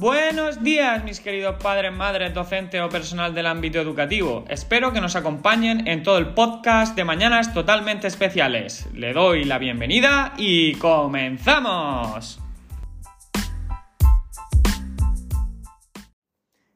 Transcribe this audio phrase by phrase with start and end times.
[0.00, 4.44] Buenos días, mis queridos padres, madres, docentes o personal del ámbito educativo.
[4.48, 8.86] Espero que nos acompañen en todo el podcast de Mañanas Totalmente Especiales.
[8.94, 12.38] Le doy la bienvenida y comenzamos.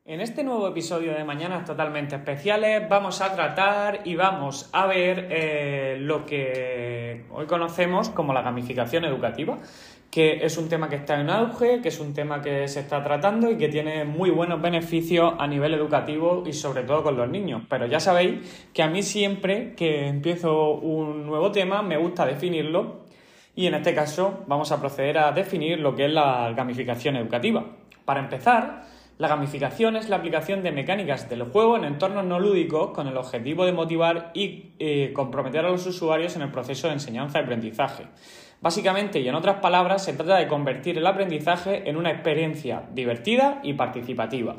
[0.04, 5.28] En este nuevo episodio de Mañanas Totalmente Especiales vamos a tratar y vamos a ver
[5.30, 9.58] eh, lo que hoy conocemos como la gamificación educativa
[10.12, 13.02] que es un tema que está en auge, que es un tema que se está
[13.02, 17.30] tratando y que tiene muy buenos beneficios a nivel educativo y sobre todo con los
[17.30, 17.62] niños.
[17.66, 23.06] Pero ya sabéis que a mí siempre que empiezo un nuevo tema me gusta definirlo
[23.56, 27.64] y en este caso vamos a proceder a definir lo que es la gamificación educativa.
[28.04, 28.82] Para empezar,
[29.16, 33.16] la gamificación es la aplicación de mecánicas del juego en entornos no lúdicos con el
[33.16, 37.44] objetivo de motivar y eh, comprometer a los usuarios en el proceso de enseñanza y
[37.44, 38.04] aprendizaje.
[38.62, 43.58] Básicamente, y en otras palabras, se trata de convertir el aprendizaje en una experiencia divertida
[43.64, 44.54] y participativa.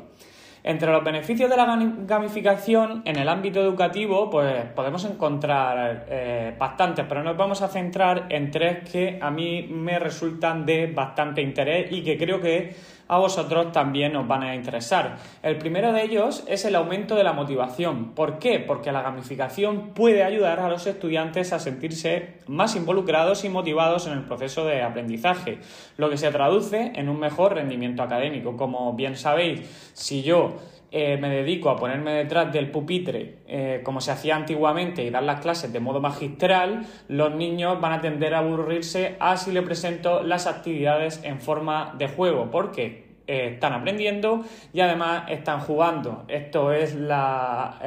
[0.66, 7.04] Entre los beneficios de la gamificación en el ámbito educativo, pues podemos encontrar eh, bastantes,
[7.06, 11.92] pero nos vamos a centrar en tres que a mí me resultan de bastante interés
[11.92, 12.74] y que creo que
[13.08, 15.18] a vosotros también os van a interesar.
[15.42, 18.14] El primero de ellos es el aumento de la motivación.
[18.14, 18.60] ¿Por qué?
[18.60, 24.14] Porque la gamificación puede ayudar a los estudiantes a sentirse más involucrados y motivados en
[24.14, 25.58] el proceso de aprendizaje,
[25.96, 28.56] lo que se traduce en un mejor rendimiento académico.
[28.56, 30.53] Como bien sabéis, si yo
[30.96, 35.24] eh, me dedico a ponerme detrás del pupitre eh, como se hacía antiguamente y dar
[35.24, 39.62] las clases de modo magistral, los niños van a tender a aburrirse a si le
[39.62, 46.26] presento las actividades en forma de juego, porque eh, están aprendiendo y además están jugando.
[46.28, 47.80] Esto es la,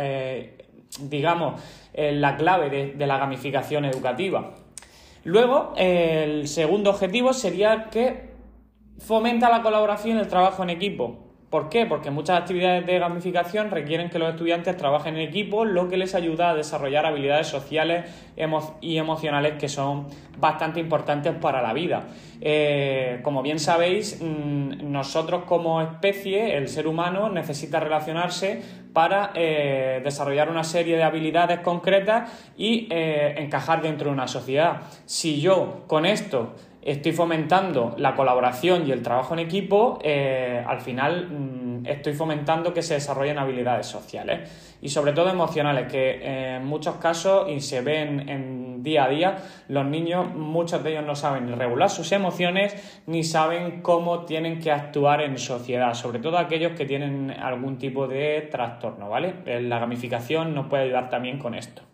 [0.99, 1.61] digamos,
[1.93, 4.51] la clave de, de la gamificación educativa.
[5.23, 8.31] Luego, el segundo objetivo sería que
[8.99, 11.26] fomenta la colaboración y el trabajo en equipo.
[11.57, 11.87] ¿Por qué?
[11.87, 16.13] Porque muchas actividades de gamificación requieren que los estudiantes trabajen en equipo, lo que les
[16.13, 18.05] ayuda a desarrollar habilidades sociales
[18.79, 20.05] y emocionales que son
[20.37, 22.09] bastante importantes para la vida.
[22.41, 28.61] Eh, como bien sabéis, mm, nosotros como especie, el ser humano, necesita relacionarse
[28.93, 34.81] para eh, desarrollar una serie de habilidades concretas y eh, encajar dentro de una sociedad.
[35.07, 36.53] Si yo con esto
[36.87, 42.73] estoy fomentando la colaboración y el trabajo en equipo, eh, al final mm, estoy fomentando
[42.73, 47.81] que se desarrollen habilidades sociales y sobre todo emocionales, que en muchos casos, y se
[47.81, 49.37] ven en día a día,
[49.67, 54.71] los niños, muchos de ellos no saben regular sus emociones ni saben cómo tienen que
[54.71, 59.33] actuar en sociedad, sobre todo aquellos que tienen algún tipo de trastorno, ¿vale?
[59.45, 61.86] Eh, la gamificación nos puede ayudar también con esto.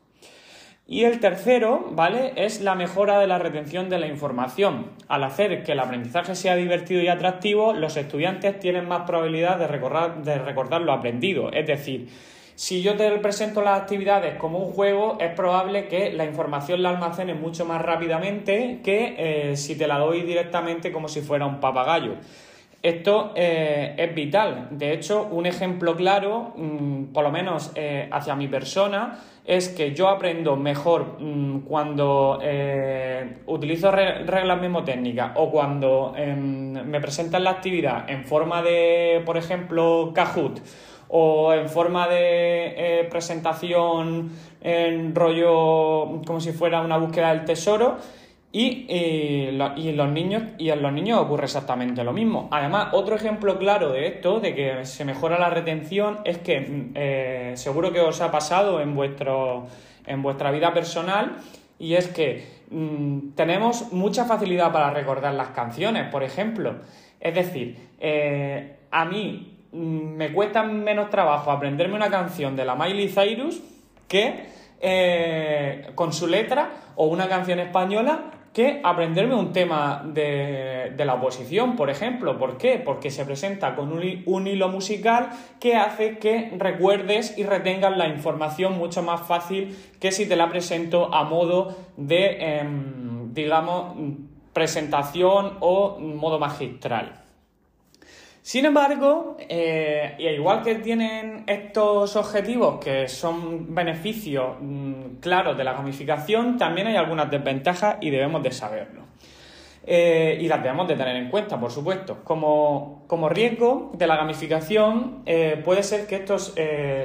[0.86, 2.34] Y el tercero, ¿vale?
[2.36, 4.92] Es la mejora de la retención de la información.
[5.08, 9.68] Al hacer que el aprendizaje sea divertido y atractivo, los estudiantes tienen más probabilidad de
[9.68, 11.54] recordar, de recordar lo aprendido.
[11.54, 12.10] Es decir,
[12.56, 16.90] si yo te presento las actividades como un juego, es probable que la información la
[16.90, 21.62] almacene mucho más rápidamente que eh, si te la doy directamente como si fuera un
[21.62, 22.16] papagayo.
[22.84, 24.68] Esto eh, es vital.
[24.72, 29.94] De hecho, un ejemplo claro, mm, por lo menos eh, hacia mi persona, es que
[29.94, 37.52] yo aprendo mejor mm, cuando eh, utilizo reglas memotécnicas o cuando em, me presentan la
[37.52, 40.60] actividad en forma de, por ejemplo, Kahoot
[41.08, 44.30] o en forma de presentación
[44.60, 47.98] en rollo como si fuera una búsqueda del tesoro
[48.56, 49.50] y, eh,
[49.96, 52.50] los niños, y en los niños ocurre exactamente lo mismo.
[52.52, 56.92] Además, otro ejemplo claro de esto, de que se mejora la retención, es que mm,
[56.94, 59.66] eh, seguro que os ha pasado en, vuestro,
[60.06, 61.38] en vuestra vida personal,
[61.80, 66.76] y es que mm, tenemos mucha facilidad para recordar las canciones, por ejemplo.
[67.20, 72.76] Es decir, eh, a mí mm, me cuesta menos trabajo aprenderme una canción de la
[72.76, 73.64] Miley Cyrus
[74.08, 74.54] que
[75.96, 81.90] con su letra o una canción española que aprenderme un tema de, la oposición, por
[81.90, 82.38] ejemplo.
[82.38, 82.78] ¿Por qué?
[82.78, 88.78] Porque se presenta con un, hilo musical que hace que recuerdes y retengas la información
[88.78, 93.96] mucho más fácil que si te la presento a modo de, em, digamos,
[94.54, 97.23] presentación o modo magistral.
[98.44, 105.64] Sin embargo, eh, y igual que tienen estos objetivos que son beneficios mm, claros de
[105.64, 109.04] la gamificación, también hay algunas desventajas y debemos de saberlo.
[109.86, 112.22] Eh, y las debemos de tener en cuenta, por supuesto.
[112.26, 116.54] Como, riesgo de la gamificación, eh, puede ser que estos,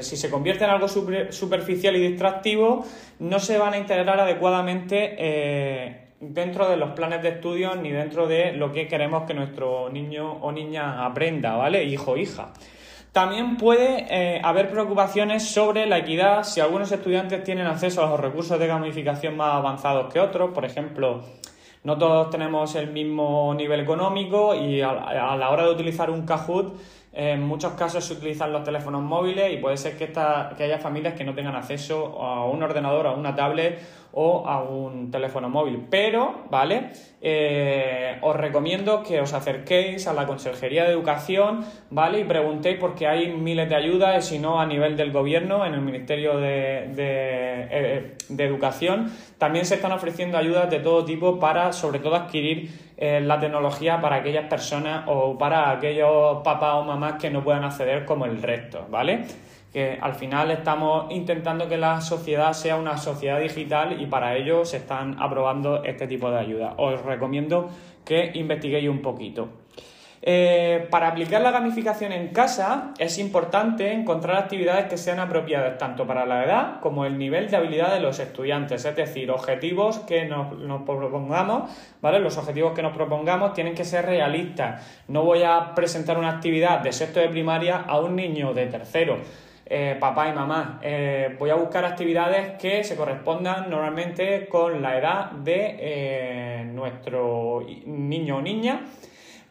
[0.01, 2.85] si se convierte en algo superficial y distractivo,
[3.21, 8.53] no se van a integrar adecuadamente dentro de los planes de estudio ni dentro de
[8.53, 11.85] lo que queremos que nuestro niño o niña aprenda, ¿vale?
[11.85, 12.53] Hijo o hija.
[13.13, 18.21] También puede eh, haber preocupaciones sobre la equidad si algunos estudiantes tienen acceso a los
[18.21, 20.51] recursos de gamificación más avanzados que otros.
[20.51, 21.23] Por ejemplo,
[21.85, 24.93] no todos tenemos el mismo nivel económico y a,
[25.37, 26.79] la hora de utilizar un Kahoot,
[27.13, 31.15] en muchos casos se utilizan los teléfonos móviles y puede ser que, que haya familias
[31.15, 33.81] que no tengan acceso a un ordenador, a una tablet
[34.13, 35.87] o a un teléfono móvil.
[35.91, 36.91] Pero, ¿vale?
[37.21, 42.21] Eh, os recomiendo que os acerquéis a la Consejería de Educación, ¿vale?
[42.21, 45.81] Y preguntéis porque hay miles de ayudas, si no a nivel del gobierno, en el
[45.81, 52.15] Ministerio de, eh, Educación, también se están ofreciendo ayudas de todo tipo para, sobre todo,
[52.15, 57.43] adquirir eh, la tecnología para aquellas personas o para aquellos papás o mamás que no
[57.43, 59.25] puedan acceder como el resto, ¿vale?
[60.01, 64.79] Al final estamos intentando que la sociedad sea una sociedad digital y para ello se
[64.79, 66.75] están aprobando este tipo de ayudas.
[66.77, 67.71] Os recomiendo
[68.05, 69.49] que investiguéis un poquito.
[70.21, 76.09] Eh, para aplicar la gamificación en casa es importante encontrar actividades que sean apropiadas tanto
[76.09, 80.25] para la edad como el nivel de habilidad de los estudiantes, es decir, objetivos que
[80.25, 81.71] nos, nos, propongamos,
[82.03, 82.19] ¿vale?
[82.19, 85.05] Los objetivos que nos propongamos tienen que ser realistas.
[85.07, 89.19] No voy a presentar una actividad de sexto de primaria a un niño de tercero
[89.71, 90.81] eh, papá y mamá.
[90.83, 97.67] Eh, voy a buscar actividades que se correspondan normalmente con la edad de eh, nuestro
[97.85, 98.81] niño o niña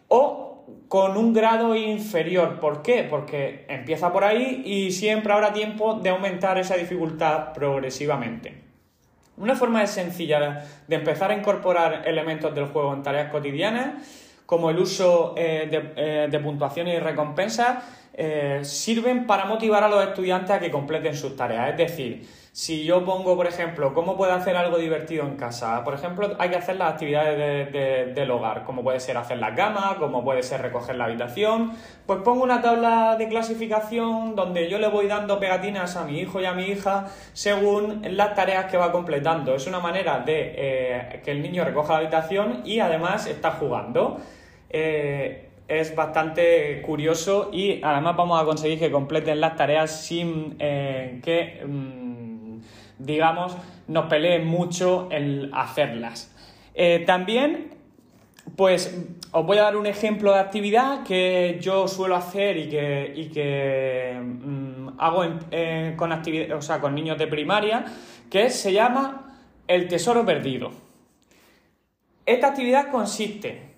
[0.07, 2.59] o con un grado inferior.
[2.59, 3.05] ¿Por qué?
[3.07, 8.63] Porque empieza por ahí y siempre habrá tiempo de aumentar esa dificultad progresivamente.
[9.37, 14.79] Una forma sencilla de empezar a incorporar elementos del juego en tareas cotidianas como el
[14.79, 17.83] uso de, de puntuaciones y recompensas
[18.19, 21.69] eh, sirven para motivar a los estudiantes a que completen sus tareas.
[21.69, 25.93] Es decir, si yo pongo, por ejemplo, cómo puedo hacer algo divertido en casa, por
[25.93, 30.23] ejemplo, hay que hacer las actividades del hogar, como puede ser hacer la cama, como
[30.23, 31.73] puede ser recoger la habitación,
[32.07, 36.41] pues pongo una tabla de clasificación donde yo le voy dando pegatinas a mi hijo
[36.41, 39.53] y a mi hija según las tareas que va completando.
[39.53, 44.19] Es una manera de eh, que el niño recoja la habitación y además está jugando.
[44.69, 51.19] Eh, es bastante curioso y además vamos a conseguir que completen las tareas sin eh,
[51.21, 52.59] que, mm,
[52.99, 56.33] digamos, nos peleen mucho el hacerlas.
[56.73, 57.73] Eh, también,
[58.55, 58.97] pues
[59.31, 64.17] os voy a dar un ejemplo de actividad que yo suelo hacer y que, que
[64.21, 65.25] mm, hago
[65.97, 66.11] con,
[66.53, 67.83] o sea, con niños de primaria,
[68.29, 69.35] que se llama
[69.67, 70.71] el tesoro perdido.
[72.25, 73.76] Esta actividad consiste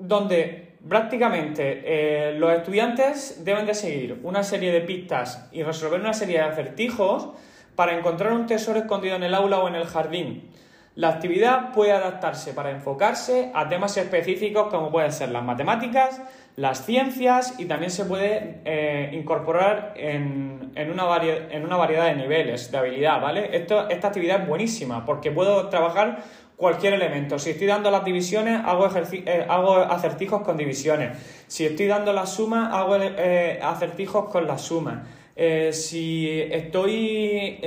[0.00, 6.14] donde prácticamente eh, los estudiantes deben de seguir una serie de pistas y resolver una
[6.14, 7.28] serie de acertijos
[7.76, 10.50] para encontrar un tesoro escondido en el aula o en el jardín.
[10.96, 16.20] La actividad puede adaptarse para enfocarse a temas específicos como pueden ser las matemáticas,
[16.56, 22.72] las ciencias y también se puede eh, incorporar en, una en, una variedad de niveles
[22.72, 23.56] de habilidad, ¿vale?
[23.56, 26.22] esta actividad es buenísima porque puedo trabajar
[26.60, 27.38] cualquier elemento.
[27.38, 31.16] Si estoy dando las divisiones, hago, eh, hago acertijos con divisiones.
[31.46, 34.98] Si estoy dando las sumas, hago eh, acertijos con las sumas.
[35.34, 37.58] Eh, si estoy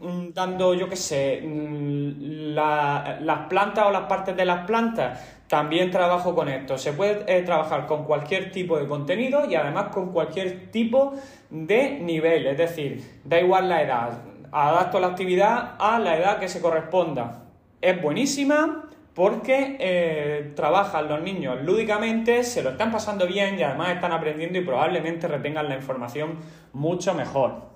[0.00, 5.92] mm, dando, yo qué sé, mm, las plantas o las partes de las plantas, también
[5.92, 6.76] trabajo con esto.
[6.76, 11.12] Se puede trabajar con cualquier tipo de contenido y además con cualquier tipo
[11.48, 12.48] de nivel.
[12.48, 14.18] Es decir, da igual la edad.
[14.50, 17.41] Adapto la actividad a la edad que se corresponda
[17.82, 23.90] es buenísima porque eh, trabajan los niños lúdicamente, se lo están pasando bien y además
[23.90, 26.38] están aprendiendo y probablemente retengan la información
[26.72, 27.72] mucho mejor.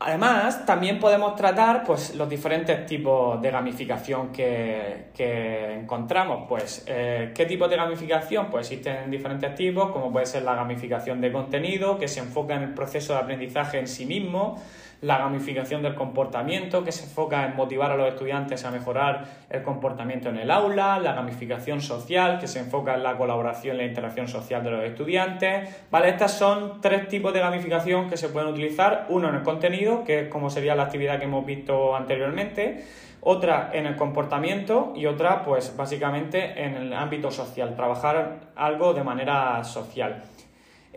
[0.00, 5.10] Además, también podemos tratar pues, los diferentes tipos de gamificación que,
[5.76, 6.46] encontramos.
[6.48, 8.46] Pues, eh, ¿Qué tipo de gamificación?
[8.48, 12.62] Pues existen diferentes tipos, como puede ser la gamificación de contenido, que se enfoca en
[12.62, 14.62] el proceso de aprendizaje en sí mismo,
[15.00, 19.62] la gamificación del comportamiento, que se enfoca en motivar a los estudiantes a mejorar el
[19.62, 23.84] comportamiento en el aula, la gamificación social, que se enfoca en la colaboración y la
[23.84, 25.82] interacción social de los estudiantes.
[25.90, 30.04] Vale, estas son tres tipos de gamificación que se pueden utilizar, uno en el contenido,
[30.04, 32.84] que es como sería la actividad que hemos visto anteriormente,
[33.20, 39.04] otra en el comportamiento y otra pues básicamente en el ámbito social, trabajar algo de
[39.04, 40.22] manera social.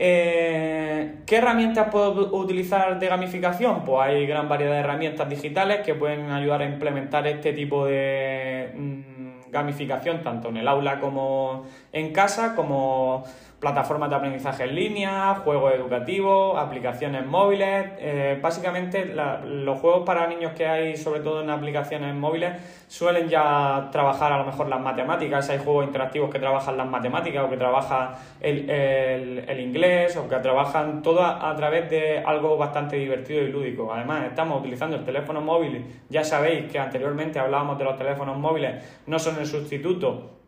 [0.04, 3.86] Eh, ¿Qué herramientas puedo utilizar de gamificación?
[3.86, 8.72] Pues hay gran variedad de herramientas digitales que pueden ayudar a implementar este tipo de
[8.76, 13.26] mm, gamificación tanto en el aula como en casa como
[13.62, 17.92] plataformas de aprendizaje en línea, juegos educativos, aplicaciones móviles.
[18.00, 19.14] Eh, básicamente
[19.46, 22.54] los juegos para niños que hay, sobre todo en aplicaciones móviles,
[22.88, 25.48] suelen ya trabajar a lo mejor las matemáticas.
[25.52, 31.04] Hay juegos interactivos que trabajan las matemáticas o que trabajan el, inglés o que trabajan
[31.04, 33.94] todo a, través de algo bastante divertido y lúdico.
[33.94, 35.86] Además, estamos utilizando el teléfono móvil.
[36.10, 40.41] Ya sabéis que anteriormente hablábamos de los teléfonos móviles, no son el sustituto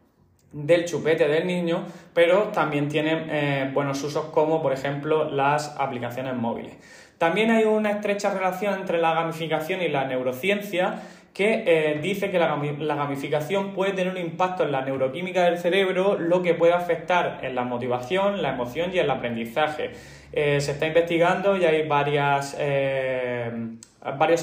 [0.53, 6.35] del chupete del niño, pero también tienen eh, buenos usos como por ejemplo las aplicaciones
[6.35, 6.75] móviles.
[7.17, 11.01] También hay una estrecha relación entre la gamificación y la neurociencia
[11.33, 12.55] que eh, dice que la,
[12.95, 17.55] gamificación puede tener un impacto en la neuroquímica del cerebro, lo que puede afectar en
[17.55, 19.91] la motivación, la emoción y el aprendizaje.
[20.31, 22.53] Eh, se está investigando y hay varios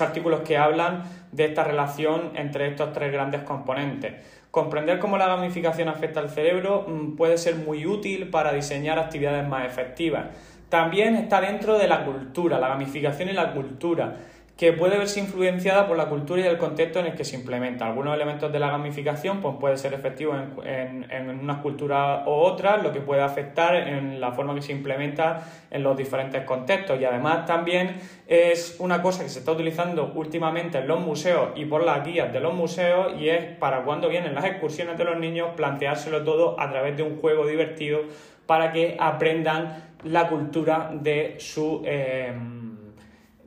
[0.00, 4.39] artículos que hablan de esta relación entre estos tres grandes componentes.
[4.50, 9.46] Comprender cómo la gamificación afecta al cerebro mm, puede ser muy útil para diseñar actividades
[9.48, 10.26] más efectivas.
[10.68, 14.16] También está dentro de la cultura, la gamificación y la cultura
[14.60, 17.86] que puede verse influenciada por la cultura y el contexto en el que se implementa.
[17.86, 20.36] Algunos elementos de la gamificación pues, pueden ser efectivos
[20.66, 24.72] en, en, una cultura u otra, lo que puede afectar en la forma que se
[24.72, 27.00] implementa en los diferentes contextos.
[27.00, 31.64] Y además también es una cosa que se está utilizando últimamente en los museos y
[31.64, 35.18] por las guías de los museos y es para cuando vienen las excursiones de los
[35.18, 38.00] niños planteárselo todo a través de un juego divertido
[38.44, 41.80] para que aprendan la cultura de su...
[41.86, 42.34] Eh,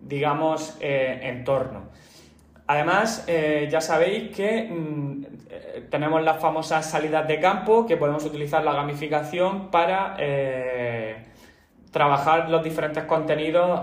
[0.08, 1.84] digamos, eh, entorno.
[2.68, 8.24] Además, eh, ya sabéis que mm, eh, tenemos las famosas salidas de campo, que podemos
[8.26, 10.18] utilizar la gamificación para
[11.92, 13.82] trabajar los diferentes contenidos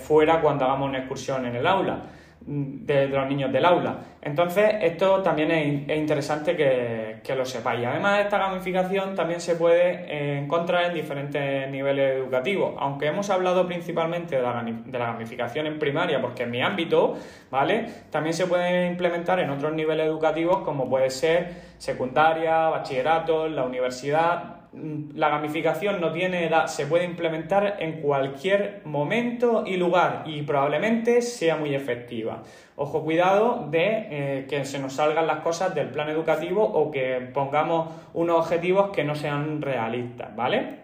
[0.00, 2.02] fuera cuando hagamos una excursión en el aula
[2.46, 3.98] de, los niños del aula.
[4.20, 7.86] Entonces, esto también es, interesante que, lo sepáis.
[7.86, 12.74] Además, esta gamificación también se puede encontrar en diferentes niveles educativos.
[12.78, 17.16] Aunque hemos hablado principalmente de la, de la gamificación en primaria, porque en mi ámbito,
[17.50, 17.86] ¿vale?
[18.10, 24.61] También se puede implementar en otros niveles educativos, como puede ser secundaria, bachillerato, la universidad
[24.72, 31.20] la gamificación no tiene edad, se puede implementar en cualquier momento y lugar y probablemente
[31.20, 32.42] sea muy efectiva.
[32.76, 37.30] Ojo, cuidado de eh, que se nos salgan las cosas del plan educativo o que
[37.34, 40.80] pongamos unos objetivos que no sean realistas, ¿vale?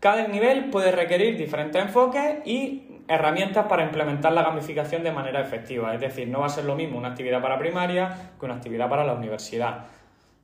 [0.00, 5.94] Cada nivel puede requerir diferentes enfoques y herramientas para implementar la gamificación de manera efectiva.
[5.94, 8.88] Es decir, no va a ser lo mismo una actividad para primaria que una actividad
[8.88, 9.86] para la universidad.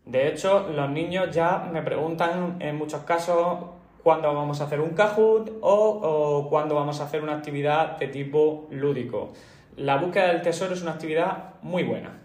[0.07, 3.59] De hecho, los niños ya me preguntan en muchos casos
[4.03, 8.69] cuándo vamos a hacer un Kahoot o, cuándo vamos a hacer una actividad de tipo
[8.71, 9.33] lúdico.
[9.77, 12.21] La búsqueda del tesoro es una actividad muy buena.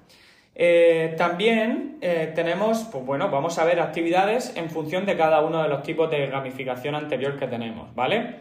[0.55, 5.63] Eh, también eh, tenemos, pues bueno, vamos a ver actividades en función de cada uno
[5.63, 8.39] de los tipos de gamificación anterior que tenemos, ¿vale?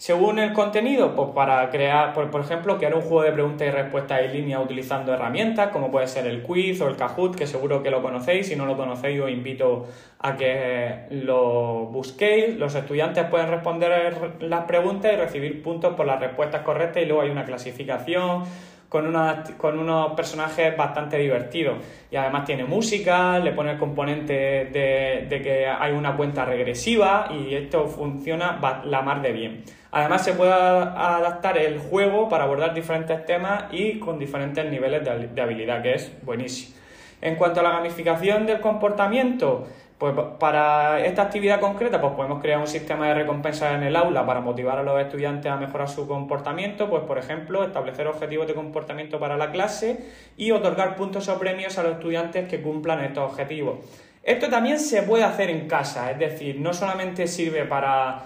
[0.00, 3.70] Según el contenido, pues para crear, por, por ejemplo, crear un juego de preguntas y
[3.70, 7.82] respuestas en línea utilizando herramientas como puede ser el quiz o el Kahoot, que seguro
[7.82, 8.46] que lo conocéis.
[8.46, 9.88] Si no lo conocéis, os invito
[10.18, 12.56] a que lo busquéis.
[12.56, 17.20] Los estudiantes pueden responder las preguntas y recibir puntos por las respuestas correctas y luego
[17.20, 18.44] hay una clasificación
[18.90, 19.16] con,
[19.56, 21.78] con unos personajes bastante divertidos.
[22.10, 27.28] Y además tiene música, le pone el componente de, de que hay una cuenta regresiva
[27.30, 29.64] y esto funciona la mar de bien.
[29.92, 35.40] Además se puede adaptar el juego para abordar diferentes temas y con diferentes niveles de
[35.40, 36.76] habilidad, que es buenísimo.
[37.22, 39.66] En cuanto a la gamificación del comportamiento,
[40.00, 44.24] pues para esta actividad concreta, pues podemos crear un sistema de recompensas en el aula
[44.24, 48.54] para motivar a los estudiantes a mejorar su comportamiento, pues por ejemplo, establecer objetivos de
[48.54, 49.98] comportamiento para la clase
[50.38, 53.80] y otorgar puntos o premios a los estudiantes que cumplan estos objetivos.
[54.22, 58.22] Esto también se puede hacer en casa, es decir, no solamente sirve para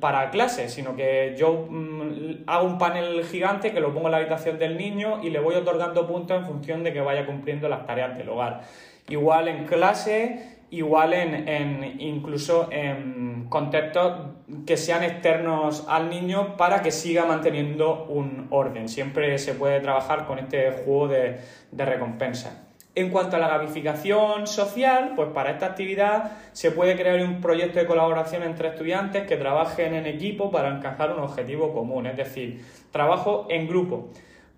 [0.00, 4.18] para clases, sino que yo mm, hago un panel gigante que lo pongo en la
[4.18, 7.84] habitación del niño y le voy otorgando puntos en función de que vaya cumpliendo las
[7.84, 8.60] tareas del hogar.
[9.08, 14.28] Igual en clase, igual en, incluso en contextos
[14.66, 18.88] que sean externos al niño para que siga manteniendo un orden.
[18.88, 22.66] Siempre se puede trabajar con este juego de, de recompensa.
[22.94, 27.78] En cuanto a la gamificación social, pues para esta actividad se puede crear un proyecto
[27.78, 32.64] de colaboración entre estudiantes que trabajen en equipo para alcanzar un objetivo común, es decir,
[32.90, 34.10] trabajo en grupo.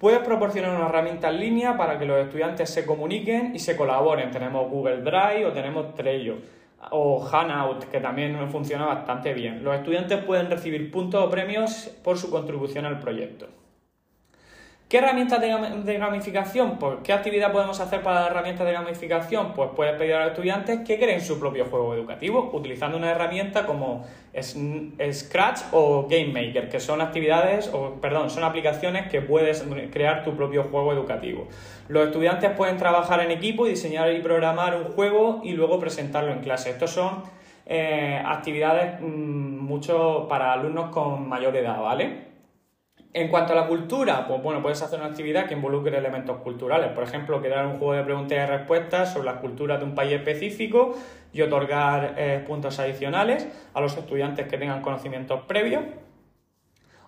[0.02, 4.32] Puedes proporcionar una herramienta en línea para que los estudiantes se comuniquen y se colaboren.
[4.32, 6.38] Tenemos Google Drive o tenemos Trello
[6.90, 9.62] o Hanout, que también funciona bastante bien.
[9.62, 13.46] Los estudiantes pueden recibir puntos o premios por su contribución al proyecto.
[14.92, 16.78] ¿Qué herramientas de, gamificación?
[16.78, 19.54] Pues, ¿Qué actividad podemos hacer para las herramientas de gamificación?
[19.54, 23.64] Pues puedes pedir a los estudiantes que creen su propio juego educativo utilizando una herramienta
[23.64, 24.04] como
[24.38, 30.36] Scratch o Game Maker, que son actividades, o perdón, son aplicaciones que puedes crear tu
[30.36, 31.48] propio juego educativo.
[31.88, 36.32] Los estudiantes pueden trabajar en equipo y diseñar y programar un juego y luego presentarlo
[36.32, 36.68] en clase.
[36.68, 37.22] Estos son
[37.64, 42.31] eh, actividades mm, mucho para alumnos con mayor edad, ¿vale?
[43.14, 46.92] En cuanto a la cultura, pues bueno, puedes hacer una actividad que involucre elementos culturales.
[46.92, 50.12] Por ejemplo, crear un juego de preguntas y respuestas sobre las culturas de un país
[50.12, 50.94] específico
[51.30, 55.82] y otorgar eh, puntos adicionales a los estudiantes que tengan conocimientos previos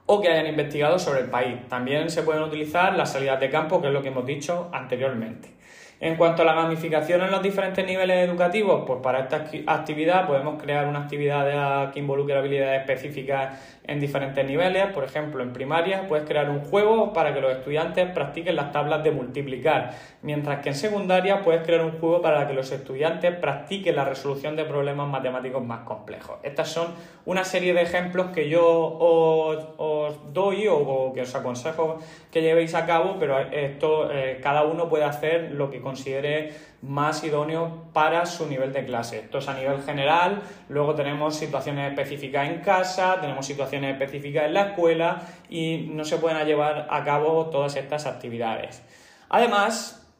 [0.04, 1.66] o que hayan investigado sobre el país.
[1.70, 5.54] También se pueden utilizar las salidas de campo, que es lo que hemos dicho anteriormente.
[6.00, 10.60] En cuanto a la gamificación en los diferentes niveles educativos, pues para esta actividad podemos
[10.62, 14.86] crear una actividad que involucre habilidades específicas en diferentes niveles.
[14.88, 19.04] Por ejemplo, en primaria puedes crear un juego para que los estudiantes practiquen las tablas
[19.04, 23.96] de multiplicar, mientras que en secundaria puedes crear un juego para que los estudiantes practiquen
[23.96, 26.38] la resolución de problemas matemáticos más complejos.
[26.42, 26.88] Estas son
[27.24, 31.98] una serie de ejemplos que yo os, doy o, que os aconsejo
[32.30, 37.22] que llevéis a cabo, pero esto eh, cada uno puede hacer lo que considere más
[37.22, 39.20] idóneo para su nivel de clase.
[39.20, 44.54] Esto es a nivel general, luego tenemos situaciones específicas en casa, tenemos situaciones específicas en
[44.54, 48.82] la escuela y no se pueden llevar a cabo todas estas actividades.
[49.28, 50.12] Además,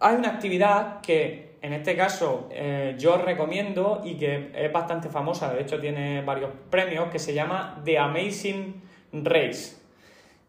[0.00, 5.52] hay una actividad que en este caso eh, yo recomiendo y que es bastante famosa,
[5.52, 8.82] de hecho tiene varios premios, que se llama The Amazing
[9.12, 9.83] Race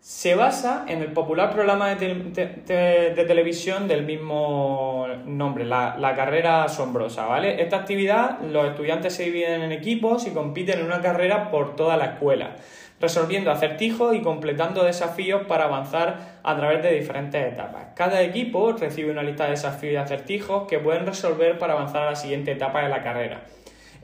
[0.06, 7.26] se basa en el popular programa de, televisión del mismo nombre, la, la, carrera asombrosa,
[7.26, 7.64] ¿vale?
[7.64, 11.98] Esta actividad, los estudiantes se dividen en equipos y compiten en una carrera por toda
[11.98, 12.56] la escuela,
[13.02, 17.88] resolviendo acertijos y completando desafíos para avanzar a través de diferentes etapas.
[17.96, 22.12] Cada equipo recibe una lista de desafíos y acertijos que pueden resolver para avanzar a
[22.12, 23.42] la siguiente etapa de la carrera.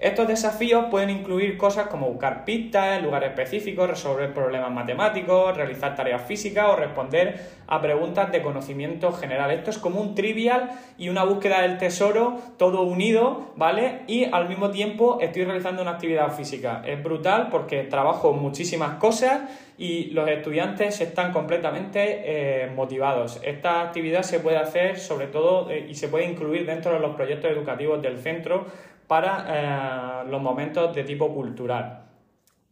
[0.01, 5.96] Estos desafíos pueden incluir cosas como buscar pistas en lugares específicos, resolver problemas matemáticos, realizar
[5.96, 9.51] tareas físicas o responder a preguntas de conocimiento general.
[9.51, 14.00] Esto es como un trivial y una búsqueda del tesoro todo unido, ¿vale?
[14.07, 16.81] Y al mismo tiempo estoy realizando una actividad física.
[16.83, 19.42] Es brutal porque trabajo muchísimas cosas
[19.77, 23.40] y los estudiantes están completamente eh, motivados.
[23.44, 27.16] Esta actividad se puede hacer sobre todo eh, y se puede incluir dentro de los
[27.16, 28.66] proyectos educativos del centro
[29.11, 32.03] para eh, los momentos de tipo cultural.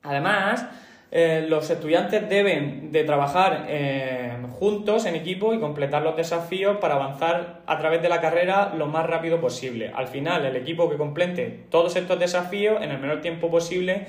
[0.03, 0.65] Además,
[1.11, 6.95] eh, los estudiantes deben de trabajar eh, juntos en equipo y completar los desafíos para
[6.95, 9.91] avanzar a través de la carrera lo más rápido posible.
[9.93, 14.07] Al final, el equipo que complete todos estos desafíos en el menor tiempo posible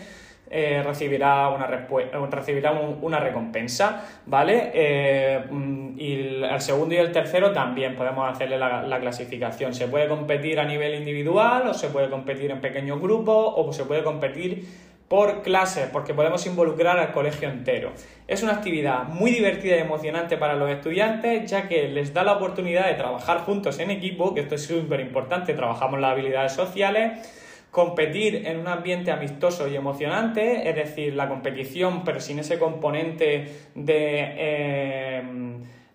[0.52, 4.72] eh, recibirá, una, recibirá una recompensa, ¿vale?
[4.74, 9.72] Eh, mm, y el segundo y el tercero también podemos hacerle la, clasificación.
[9.72, 13.84] Se puede competir a nivel individual o se puede competir en pequeños grupos o se
[13.84, 14.66] puede competir
[15.06, 17.92] por clases, porque podemos involucrar al colegio entero.
[18.26, 22.32] Es una actividad muy divertida y emocionante para los estudiantes, ya que les da la
[22.32, 27.40] oportunidad de trabajar juntos en equipo, que esto es súper importante, trabajamos las habilidades sociales,
[27.70, 33.68] competir en un ambiente amistoso y emocionante, es decir, la competición, pero sin ese componente
[33.74, 35.22] de, eh,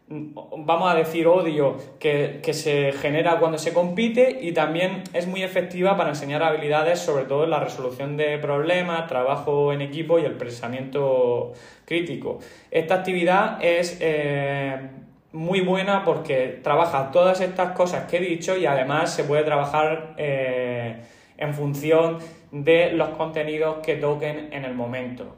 [0.07, 5.97] vamos a decir, odio que, se genera cuando se compite y también es muy efectiva
[5.97, 10.33] para enseñar habilidades, sobre todo en la resolución de problemas, trabajo en equipo y el
[10.33, 11.53] pensamiento
[11.85, 12.39] crítico.
[12.71, 13.97] Esta actividad es...
[14.01, 14.89] Eh,
[15.35, 20.13] muy buena porque trabaja todas estas cosas que he dicho y además se puede trabajar
[20.17, 21.01] eh,
[21.37, 22.19] en función
[22.51, 25.35] de los contenidos que toquen en el momento,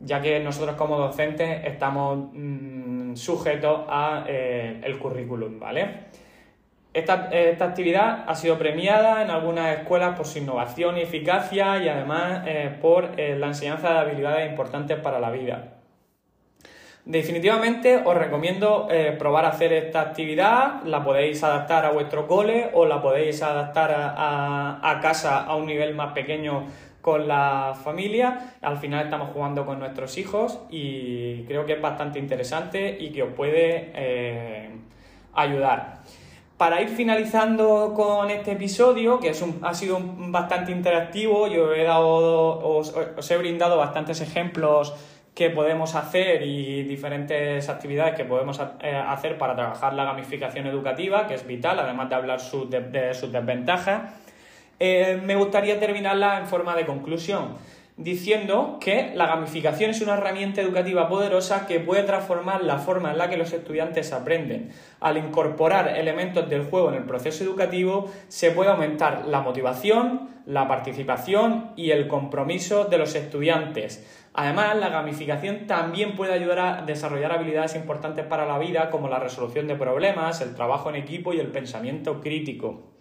[0.00, 6.08] ya que nosotros como docentes estamos mm, sujetos a eh, el currículum, ¿vale?
[6.94, 7.30] Esta,
[7.64, 12.76] actividad ha sido premiada en algunas escuelas por su innovación y eficacia y además eh,
[12.80, 15.77] por eh, la enseñanza de habilidades importantes para la vida.
[17.08, 22.68] Definitivamente os recomiendo eh, probar a hacer esta actividad, la podéis adaptar a vuestro cole
[22.74, 26.66] o la podéis adaptar a, casa a un nivel más pequeño
[27.00, 28.52] con la familia.
[28.60, 33.22] Al final estamos jugando con nuestros hijos y creo que es bastante interesante y que
[33.22, 34.68] os puede eh,
[35.32, 36.00] ayudar.
[36.58, 42.58] Para ir finalizando con este episodio, que es ha sido bastante interactivo, yo he dado,
[42.58, 44.92] os he brindado bastantes ejemplos
[45.38, 51.28] que podemos hacer y diferentes actividades que podemos eh, hacer para trabajar la gamificación educativa,
[51.28, 54.14] que es vital, además de hablar de, sus desventajas.
[54.80, 57.56] Eh, me gustaría terminarla en forma de conclusión.
[57.96, 63.18] diciendo que la gamificación es una herramienta educativa poderosa que puede transformar la forma en
[63.18, 64.70] la que los estudiantes aprenden.
[65.00, 70.66] Al incorporar elementos del juego en el proceso educativo, se puede aumentar la motivación, la
[70.66, 74.17] participación y el compromiso de los estudiantes.
[74.40, 79.18] Además, la gamificación también puede ayudar a desarrollar habilidades importantes para la vida como la
[79.18, 82.92] resolución de problemas, el trabajo en equipo y el pensamiento crítico.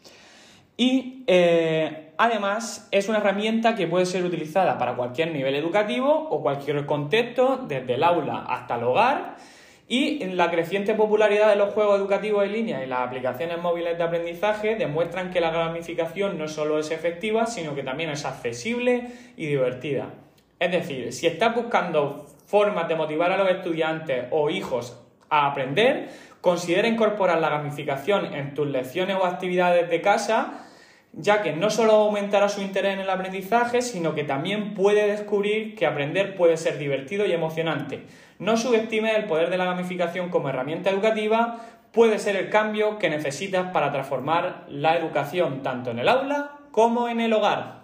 [0.78, 6.41] Y eh, además es una herramienta que puede ser utilizada para cualquier nivel educativo o
[6.41, 9.36] cualquier contexto, desde el aula hasta el hogar.
[9.88, 14.04] Y la creciente popularidad de los juegos educativos en línea y las aplicaciones móviles de
[14.04, 19.45] aprendizaje demuestran que la gamificación no solo es efectiva, sino que también es accesible y
[19.45, 20.10] divertida.
[20.60, 26.10] Es decir, si estás buscando formas de motivar a los estudiantes o hijos a aprender,
[26.41, 30.63] considera incorporar la gamificación en tus lecciones o actividades de casa
[31.13, 35.76] ya que no solo aumentará su interés en el aprendizaje, sino que también puede descubrir
[35.76, 38.04] que aprender puede ser divertido y emocionante.
[38.39, 41.60] No subestime el poder de la gamificación como herramienta educativa,
[41.91, 47.10] puede ser el cambio que necesitas para transformar la educación tanto en el aula como
[47.10, 47.77] en el hogar.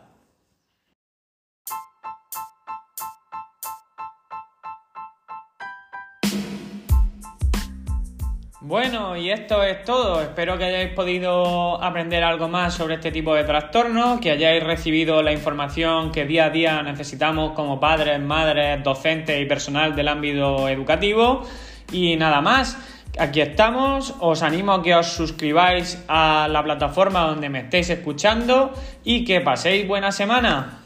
[8.65, 10.21] Bueno, y esto es todo.
[10.21, 15.21] Espero que hayáis podido aprender algo más sobre este tipo de trastornos, que hayáis recibido
[15.21, 20.69] la información que día a día necesitamos como padres, madres, docentes y personal del ámbito
[20.69, 21.45] educativo.
[21.91, 22.77] Y nada más.
[23.19, 28.73] Aquí estamos, os animo a que os suscribáis a la plataforma donde me estéis escuchando
[29.03, 30.82] y que paséis buena semana.